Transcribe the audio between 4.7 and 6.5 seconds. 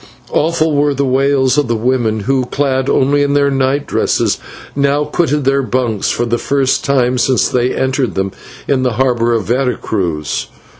now quitted their bunks for the